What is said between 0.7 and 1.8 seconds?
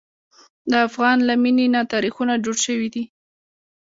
افغان له مینې